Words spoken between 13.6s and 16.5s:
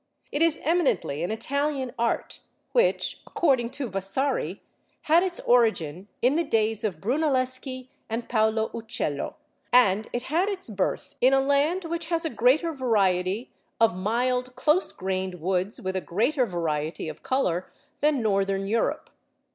of mild close grained woods with a greater